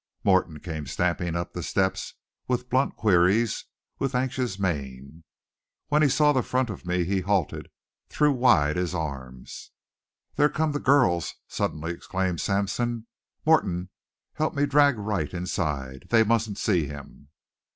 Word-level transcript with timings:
Morton 0.23 0.59
came 0.59 0.87
stamping 0.87 1.35
up 1.35 1.53
the 1.53 1.61
steps 1.61 2.15
with 2.47 2.71
blunt 2.71 2.95
queries, 2.95 3.65
with 3.99 4.15
anxious 4.15 4.57
mien. 4.57 5.23
When 5.89 6.01
he 6.01 6.09
saw 6.09 6.33
the 6.33 6.41
front 6.41 6.71
of 6.71 6.87
me 6.87 7.03
he 7.03 7.21
halted, 7.21 7.69
threw 8.09 8.31
wide 8.31 8.77
his 8.77 8.95
arms. 8.95 9.69
"There 10.37 10.49
come 10.49 10.71
the 10.71 10.79
girls!" 10.79 11.35
suddenly 11.47 11.91
exclaimed 11.93 12.41
Sampson. 12.41 13.05
"Morton, 13.45 13.91
help 14.33 14.55
me 14.55 14.65
drag 14.65 14.97
Wright 14.97 15.31
inside. 15.35 16.07
They 16.09 16.23
mustn't 16.23 16.57
see 16.57 16.87
him." 16.87 17.29